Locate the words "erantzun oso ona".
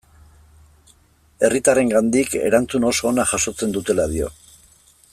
2.41-3.27